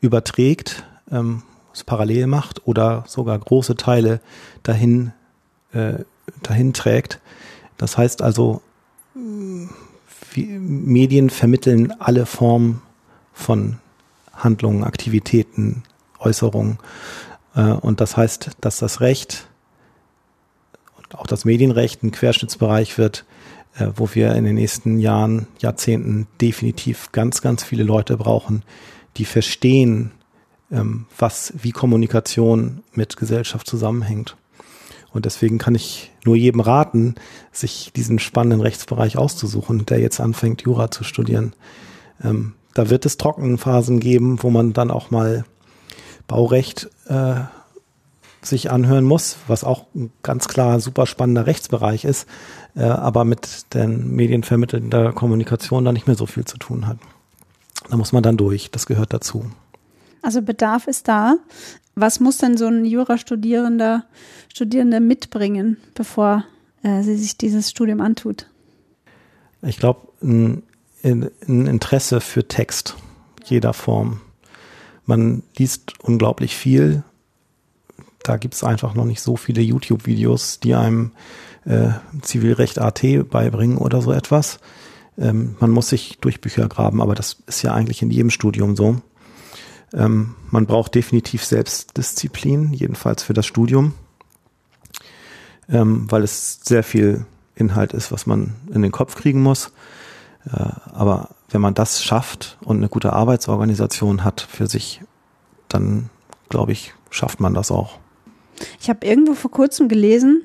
[0.00, 4.20] überträgt, ähm, es parallel macht oder sogar große Teile
[4.62, 5.12] dahin,
[5.72, 6.04] äh,
[6.42, 7.20] dahin trägt.
[7.76, 8.62] Das heißt also,
[10.36, 12.82] Medien vermitteln alle Formen
[13.32, 13.78] von
[14.32, 15.82] Handlungen, Aktivitäten,
[16.18, 16.78] Äußerungen.
[17.54, 19.48] Äh, und das heißt, dass das Recht
[20.96, 23.24] und auch das Medienrecht ein Querschnittsbereich wird,
[23.76, 28.62] äh, wo wir in den nächsten Jahren, Jahrzehnten definitiv ganz, ganz viele Leute brauchen,
[29.16, 30.12] die verstehen,
[30.70, 34.36] ähm, was, wie Kommunikation mit Gesellschaft zusammenhängt.
[35.14, 37.14] Und deswegen kann ich nur jedem raten,
[37.52, 41.54] sich diesen spannenden Rechtsbereich auszusuchen, der jetzt anfängt, Jura zu studieren.
[42.22, 45.44] Ähm, da wird es Trockenphasen geben, wo man dann auch mal
[46.26, 47.36] Baurecht äh,
[48.42, 52.26] sich anhören muss, was auch ein ganz klar super spannender Rechtsbereich ist,
[52.74, 56.98] äh, aber mit den medienvermittelnder Kommunikation da nicht mehr so viel zu tun hat.
[57.88, 59.46] Da muss man dann durch, das gehört dazu.
[60.24, 61.36] Also Bedarf ist da.
[61.94, 64.04] Was muss denn so ein Jurastudierender,
[64.48, 66.44] Studierende mitbringen, bevor
[66.82, 68.48] äh, sie sich dieses Studium antut?
[69.62, 70.62] Ich glaube, ein,
[71.02, 71.30] ein
[71.66, 72.96] Interesse für Text
[73.44, 74.20] jeder Form.
[75.04, 77.04] Man liest unglaublich viel.
[78.22, 81.12] Da gibt es einfach noch nicht so viele YouTube-Videos, die einem
[81.66, 81.90] äh,
[82.22, 84.58] Zivilrecht AT beibringen oder so etwas.
[85.18, 88.74] Ähm, man muss sich durch Bücher graben, aber das ist ja eigentlich in jedem Studium
[88.74, 89.02] so.
[89.92, 93.94] Ähm, man braucht definitiv Selbstdisziplin, jedenfalls für das Studium,
[95.68, 99.72] ähm, weil es sehr viel Inhalt ist, was man in den Kopf kriegen muss.
[100.46, 105.02] Äh, aber wenn man das schafft und eine gute Arbeitsorganisation hat für sich,
[105.68, 106.10] dann
[106.48, 107.98] glaube ich, schafft man das auch.
[108.80, 110.42] Ich habe irgendwo vor kurzem gelesen,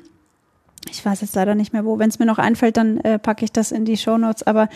[0.90, 3.46] ich weiß jetzt leider nicht mehr wo, wenn es mir noch einfällt, dann äh, packe
[3.46, 4.70] ich das in die Show Notes, aber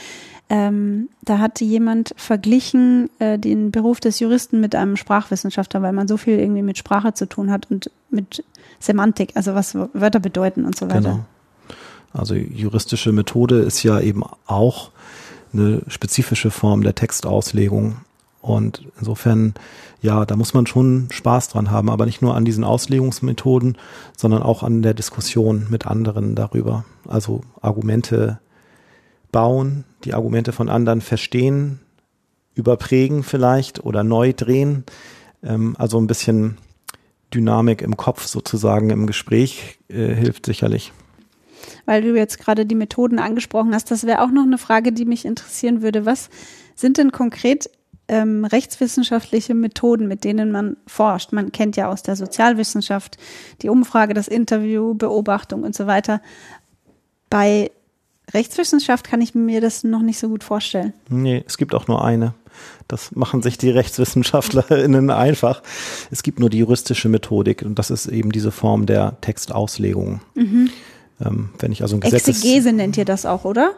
[0.49, 6.07] ähm, da hatte jemand verglichen äh, den Beruf des Juristen mit einem Sprachwissenschaftler, weil man
[6.07, 8.43] so viel irgendwie mit Sprache zu tun hat und mit
[8.79, 11.01] Semantik, also was Wörter bedeuten und so weiter.
[11.01, 11.25] Genau.
[12.11, 14.91] Also juristische Methode ist ja eben auch
[15.53, 17.97] eine spezifische Form der Textauslegung.
[18.43, 19.53] Und insofern,
[20.01, 23.77] ja, da muss man schon Spaß dran haben, aber nicht nur an diesen Auslegungsmethoden,
[24.17, 26.83] sondern auch an der Diskussion mit anderen darüber.
[27.07, 28.39] Also Argumente
[29.31, 31.79] bauen, die Argumente von anderen verstehen,
[32.53, 34.83] überprägen vielleicht oder neu drehen.
[35.41, 36.57] Ähm, also ein bisschen
[37.33, 40.91] Dynamik im Kopf sozusagen im Gespräch äh, hilft sicherlich.
[41.85, 45.05] Weil du jetzt gerade die Methoden angesprochen hast, das wäre auch noch eine Frage, die
[45.05, 46.05] mich interessieren würde.
[46.05, 46.29] Was
[46.75, 47.69] sind denn konkret
[48.07, 51.31] ähm, rechtswissenschaftliche Methoden, mit denen man forscht?
[51.31, 53.17] Man kennt ja aus der Sozialwissenschaft
[53.61, 56.21] die Umfrage, das Interview, Beobachtung und so weiter.
[57.29, 57.71] Bei
[58.33, 60.93] Rechtswissenschaft kann ich mir das noch nicht so gut vorstellen.
[61.09, 62.33] Nee, es gibt auch nur eine.
[62.87, 65.63] Das machen sich die RechtswissenschaftlerInnen einfach.
[66.11, 70.21] Es gibt nur die juristische Methodik und das ist eben diese Form der Textauslegung.
[70.35, 70.69] Mhm.
[71.23, 73.73] Ähm, wenn ich also ein Gesetz Exegese nennt ihr das auch, oder?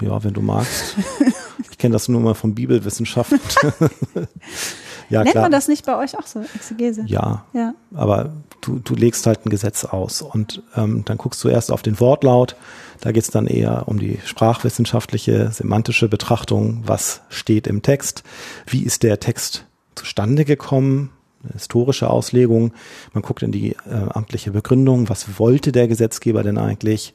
[0.00, 0.96] Ja, wenn du magst.
[1.76, 3.32] Ich kenne das nur mal von Bibelwissenschaft.
[5.10, 5.42] ja, Nennt klar.
[5.42, 7.04] man das nicht bei euch auch so, Exegese?
[7.04, 7.74] Ja, ja.
[7.94, 11.82] aber du, du legst halt ein Gesetz aus und ähm, dann guckst du erst auf
[11.82, 12.56] den Wortlaut.
[13.02, 16.82] Da geht es dann eher um die sprachwissenschaftliche, semantische Betrachtung.
[16.86, 18.22] Was steht im Text?
[18.66, 21.10] Wie ist der Text zustande gekommen?
[21.52, 22.72] Historische Auslegung.
[23.12, 25.10] Man guckt in die äh, amtliche Begründung.
[25.10, 27.12] Was wollte der Gesetzgeber denn eigentlich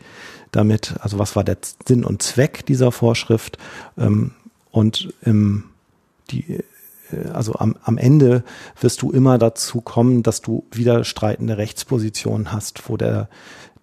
[0.51, 0.93] damit?
[0.99, 3.57] Also was war der Sinn und Zweck dieser Vorschrift?
[3.97, 4.33] Ähm,
[4.71, 5.65] und ähm,
[6.29, 6.59] die
[7.11, 8.43] äh, also am, am Ende
[8.79, 13.29] wirst du immer dazu kommen, dass du widerstreitende Rechtspositionen hast, wo der,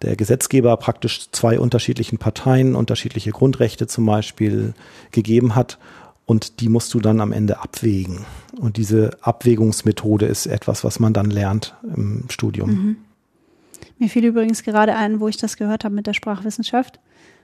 [0.01, 4.73] der Gesetzgeber praktisch zwei unterschiedlichen Parteien unterschiedliche Grundrechte zum Beispiel
[5.11, 5.77] gegeben hat
[6.25, 8.25] und die musst du dann am Ende abwägen.
[8.59, 12.69] Und diese Abwägungsmethode ist etwas, was man dann lernt im Studium.
[12.69, 12.95] Mhm.
[13.97, 16.99] Mir fiel übrigens gerade ein, wo ich das gehört habe mit der Sprachwissenschaft.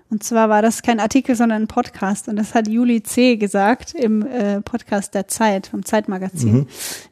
[0.09, 2.27] Und zwar war das kein Artikel, sondern ein Podcast.
[2.27, 3.37] Und das hat Juli C.
[3.37, 6.53] gesagt im äh, Podcast der Zeit, vom Zeitmagazin.
[6.53, 6.67] Mhm.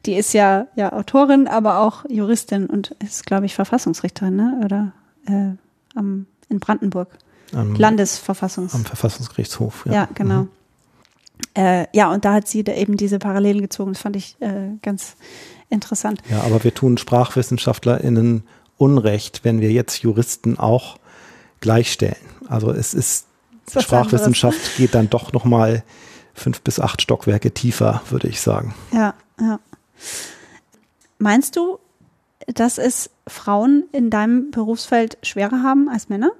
[0.06, 4.60] Die ist ja, ja Autorin, aber auch Juristin und ist, glaube ich, Verfassungsrichterin, ne?
[4.64, 4.92] Oder
[5.26, 5.56] äh,
[5.98, 7.08] am, in Brandenburg.
[7.52, 8.74] Am, Landesverfassungs.
[8.74, 9.92] Am Verfassungsgerichtshof, ja.
[9.92, 10.42] Ja, genau.
[10.42, 10.48] Mhm.
[11.54, 13.92] Äh, ja, und da hat sie da eben diese Parallelen gezogen.
[13.92, 15.16] Das fand ich äh, ganz
[15.68, 16.22] interessant.
[16.30, 18.44] Ja, aber wir tun SprachwissenschaftlerInnen
[18.76, 20.98] Unrecht, wenn wir jetzt Juristen auch
[21.64, 22.16] gleichstellen.
[22.46, 23.26] Also es ist,
[23.66, 24.76] Sprachwissenschaft anderes.
[24.76, 25.82] geht dann doch nochmal
[26.34, 28.74] fünf bis acht Stockwerke tiefer, würde ich sagen.
[28.92, 29.58] Ja, ja.
[31.18, 31.78] Meinst du,
[32.46, 36.32] dass es Frauen in deinem Berufsfeld schwerer haben als Männer?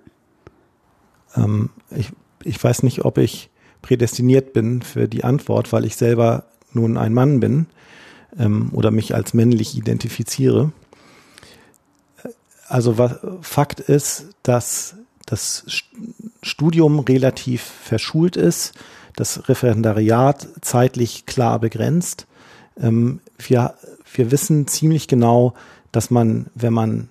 [1.35, 2.11] Ähm, ich,
[2.43, 3.49] ich weiß nicht, ob ich
[3.81, 7.67] prädestiniert bin für die Antwort, weil ich selber nun ein Mann bin
[8.39, 10.73] ähm, oder mich als männlich identifiziere.
[12.69, 15.65] Also was, Fakt ist, dass das
[16.43, 18.75] Studium relativ verschult ist,
[19.17, 22.27] das Referendariat zeitlich klar begrenzt.
[22.79, 23.75] Ähm, wir,
[24.13, 25.55] wir wissen ziemlich genau,
[25.93, 27.09] dass man, wenn man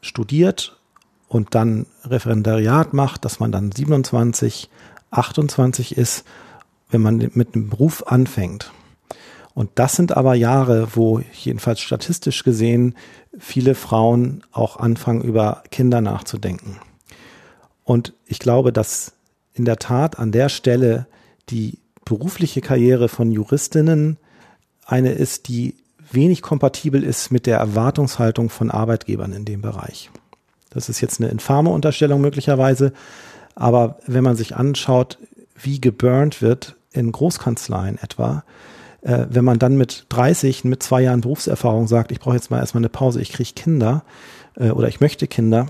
[0.00, 0.76] studiert
[1.28, 4.68] und dann Referendariat macht, dass man dann 27,
[5.10, 6.24] 28 ist,
[6.90, 8.72] wenn man mit einem Beruf anfängt.
[9.54, 12.96] Und das sind aber Jahre, wo jedenfalls statistisch gesehen
[13.38, 16.80] viele Frauen auch anfangen, über Kinder nachzudenken.
[17.84, 19.12] Und ich glaube, dass
[19.52, 21.06] in der Tat an der Stelle
[21.50, 24.18] die berufliche Karriere von Juristinnen
[24.84, 25.76] eine ist, die
[26.10, 30.10] wenig kompatibel ist mit der Erwartungshaltung von Arbeitgebern in dem Bereich.
[30.70, 32.92] Das ist jetzt eine infame Unterstellung möglicherweise,
[33.54, 35.18] aber wenn man sich anschaut,
[35.54, 38.44] wie geburnt wird in Großkanzleien etwa,
[39.02, 42.58] äh, wenn man dann mit 30, mit zwei Jahren Berufserfahrung sagt, ich brauche jetzt mal
[42.58, 44.04] erstmal eine Pause, ich kriege Kinder
[44.56, 45.66] äh, oder ich möchte Kinder,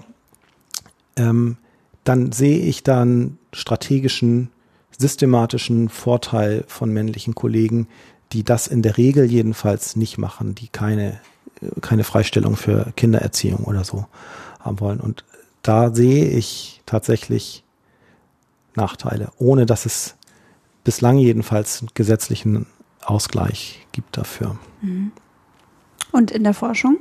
[1.17, 1.59] ähm,
[2.05, 4.51] dann sehe ich dann strategischen,
[4.97, 7.89] systematischen Vorteil von männlichen Kollegen,
[8.33, 11.21] die das in der Regel jedenfalls nicht machen, die keine,
[11.81, 14.07] keine Freistellung für Kindererziehung oder so
[14.61, 15.01] haben wollen.
[15.01, 15.25] Und
[15.63, 17.65] da sehe ich tatsächlich
[18.75, 20.17] Nachteile, ohne dass es
[20.83, 22.67] bislang jedenfalls einen gesetzlichen
[23.03, 24.59] Ausgleich gibt dafür.
[24.83, 25.13] Mhm.
[26.13, 26.99] Und in der Forschung?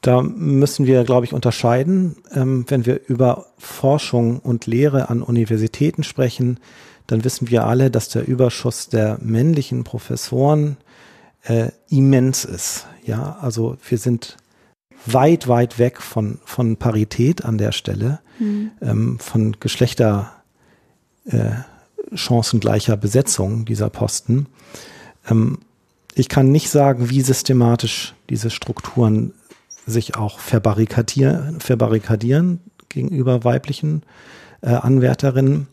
[0.00, 2.16] Da müssen wir, glaube ich, unterscheiden.
[2.32, 6.58] Ähm, wenn wir über Forschung und Lehre an Universitäten sprechen,
[7.06, 10.76] dann wissen wir alle, dass der Überschuss der männlichen Professoren
[11.42, 12.86] äh, immens ist.
[13.04, 14.36] Ja, also wir sind
[15.06, 18.70] weit, weit weg von, von Parität an der Stelle, mhm.
[18.80, 20.32] ähm, von Geschlechter,
[21.26, 21.50] äh,
[22.96, 24.46] Besetzung dieser Posten.
[25.28, 25.58] Ähm,
[26.14, 29.32] ich kann nicht sagen, wie systematisch diese Strukturen
[29.90, 34.02] sich auch verbarrikadieren, verbarrikadieren gegenüber weiblichen
[34.62, 35.68] äh, Anwärterinnen.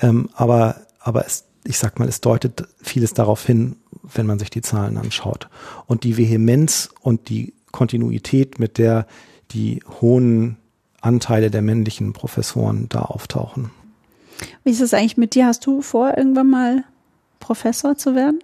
[0.00, 4.50] Ähm, aber aber es, ich sag mal, es deutet vieles darauf hin, wenn man sich
[4.50, 5.48] die Zahlen anschaut.
[5.86, 9.06] Und die Vehemenz und die Kontinuität, mit der
[9.50, 10.56] die hohen
[11.00, 13.70] Anteile der männlichen Professoren da auftauchen.
[14.64, 15.46] Wie ist es eigentlich mit dir?
[15.46, 16.84] Hast du vor, irgendwann mal
[17.40, 18.40] Professor zu werden?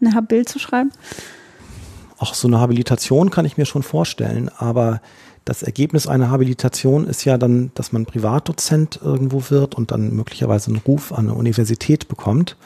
[0.00, 0.92] Eine Habil zu schreiben?
[2.18, 5.00] Auch so eine Habilitation kann ich mir schon vorstellen, aber
[5.44, 10.70] das Ergebnis einer Habilitation ist ja dann, dass man Privatdozent irgendwo wird und dann möglicherweise
[10.70, 12.56] einen Ruf an eine Universität bekommt.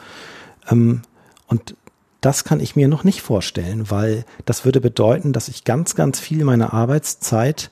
[0.69, 1.01] Ähm,
[1.47, 1.75] und
[2.19, 6.19] das kann ich mir noch nicht vorstellen, weil das würde bedeuten, dass ich ganz, ganz
[6.19, 7.69] viel meiner Arbeitszeit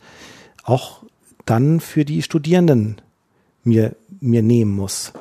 [0.64, 1.04] auch
[1.46, 3.02] dann für die Studierenden
[3.64, 5.14] mir, mir nehmen muss.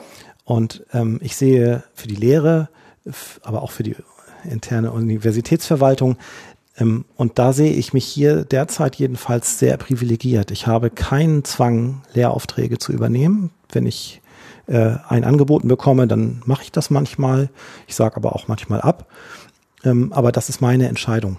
[0.44, 2.68] Und ähm, ich sehe für die Lehre,
[3.42, 3.96] aber auch für die
[4.44, 6.16] interne Universitätsverwaltung
[6.80, 10.50] und da sehe ich mich hier derzeit jedenfalls sehr privilegiert.
[10.50, 13.50] Ich habe keinen Zwang, Lehraufträge zu übernehmen.
[13.70, 14.22] Wenn ich
[14.66, 17.50] äh, ein Angebot bekomme, dann mache ich das manchmal.
[17.86, 19.10] Ich sage aber auch manchmal ab.
[19.84, 21.36] Ähm, aber das ist meine Entscheidung.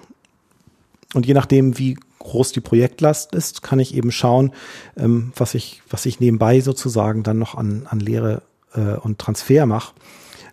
[1.13, 4.51] Und je nachdem, wie groß die Projektlast ist, kann ich eben schauen,
[4.95, 9.65] ähm, was ich, was ich nebenbei sozusagen dann noch an, an Lehre äh, und Transfer
[9.65, 9.93] mache.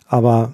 [0.07, 0.53] Aber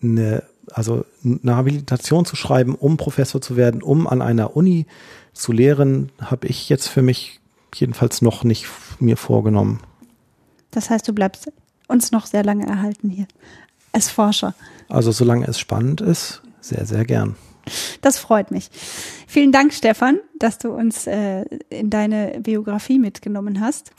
[0.00, 4.86] eine also eine Habilitation zu schreiben, um Professor zu werden, um an einer Uni
[5.32, 7.40] zu lehren, habe ich jetzt für mich
[7.74, 8.66] jedenfalls noch nicht
[8.98, 9.80] mir vorgenommen.
[10.70, 11.50] Das heißt, du bleibst
[11.86, 13.26] uns noch sehr lange erhalten hier
[13.92, 14.54] als Forscher.
[14.88, 17.36] Also solange es spannend ist, sehr, sehr gern.
[18.00, 18.70] Das freut mich.
[19.26, 23.92] Vielen Dank, Stefan, dass du uns äh, in deine Biografie mitgenommen hast.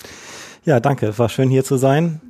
[0.66, 1.18] Ja, danke.
[1.18, 2.22] War schön hier zu sein.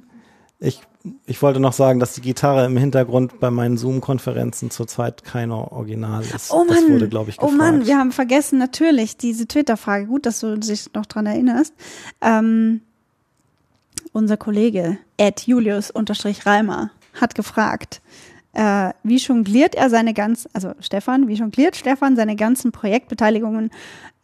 [0.59, 0.81] Ich
[1.25, 6.23] ich wollte noch sagen, dass die Gitarre im Hintergrund bei meinen Zoom-Konferenzen zurzeit kein Original
[6.23, 6.51] ist.
[6.51, 7.53] Oh Mann, das wurde, glaube ich, gefragt.
[7.53, 10.07] oh Mann, wir haben vergessen natürlich diese Twitter-Frage.
[10.07, 11.73] Gut, dass du dich noch dran erinnerst.
[12.21, 12.81] Ähm,
[14.11, 18.01] unser Kollege Ed Julius unterstrich Reimer hat gefragt,
[18.53, 23.69] äh, wie jongliert er seine ganz, also Stefan, wie jongliert Stefan seine ganzen Projektbeteiligungen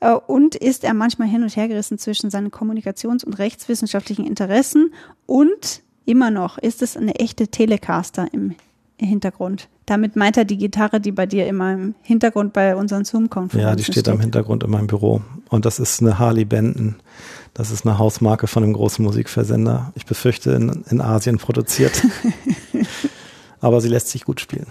[0.01, 4.93] äh, und ist er manchmal hin und her gerissen zwischen seinen kommunikations- und rechtswissenschaftlichen Interessen
[5.25, 8.55] und immer noch ist es eine echte Telecaster im
[8.99, 9.67] Hintergrund.
[9.85, 13.75] Damit meint er die Gitarre, die bei dir immer im Hintergrund bei unseren Zoom-Konferenzen Ja,
[13.75, 15.21] die steht, steht am Hintergrund in meinem Büro.
[15.49, 16.95] Und das ist eine Harley Benton.
[17.53, 19.91] Das ist eine Hausmarke von einem großen Musikversender.
[19.95, 22.03] Ich befürchte, in, in Asien produziert.
[23.59, 24.67] Aber sie lässt sich gut spielen.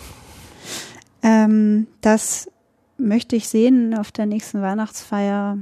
[1.23, 2.49] Ähm, das
[2.99, 5.59] möchte ich sehen auf der nächsten Weihnachtsfeier.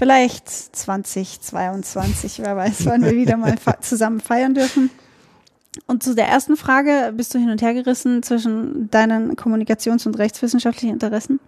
[0.00, 4.88] Vielleicht 2022, wer weiß, wann wir wieder mal zusammen feiern dürfen.
[5.86, 10.16] Und zu der ersten Frage, bist du hin und her gerissen zwischen deinen kommunikations- und
[10.16, 11.38] rechtswissenschaftlichen Interessen?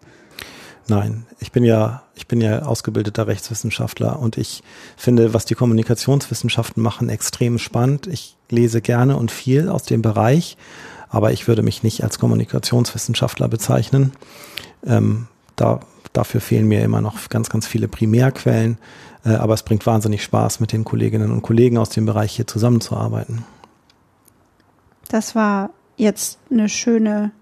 [0.86, 4.62] Nein, ich bin ja, ich bin ja ausgebildeter Rechtswissenschaftler und ich
[4.98, 8.07] finde, was die Kommunikationswissenschaften machen, extrem spannend.
[8.07, 10.59] Ich lese gerne und viel aus dem Bereich,
[11.09, 14.12] aber ich würde mich nicht als Kommunikationswissenschaftler bezeichnen.
[14.84, 15.80] Ähm, da,
[16.12, 18.78] dafür fehlen mir immer noch ganz, ganz viele Primärquellen,
[19.24, 22.46] äh, aber es bringt wahnsinnig Spaß, mit den Kolleginnen und Kollegen aus dem Bereich hier
[22.46, 23.44] zusammenzuarbeiten.
[25.08, 27.32] Das war jetzt eine schöne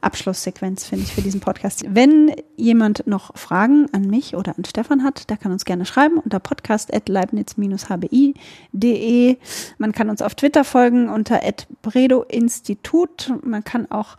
[0.00, 1.84] Abschlusssequenz, finde ich, für diesen Podcast.
[1.88, 6.16] Wenn jemand noch Fragen an mich oder an Stefan hat, der kann uns gerne schreiben
[6.18, 9.36] unter podcast.leibniz-hbi.de.
[9.78, 11.42] Man kann uns auf Twitter folgen unter
[11.82, 13.34] bredo-institut.
[13.42, 14.16] Man kann auch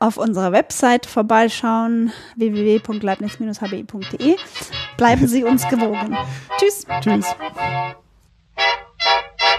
[0.00, 4.36] auf unserer Website vorbeischauen, www.leibniz-hbi.de.
[4.96, 6.16] Bleiben Sie uns gewogen.
[6.58, 6.84] Tschüss.
[7.00, 7.26] Tschüss.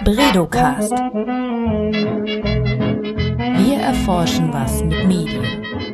[0.03, 0.91] Bredocast.
[3.57, 5.90] Wir erforschen was mit Medien.